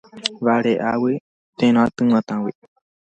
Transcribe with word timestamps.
Vareʼágui 0.45 1.13
térã 1.57 1.83
tyguatãgui. 1.95 2.51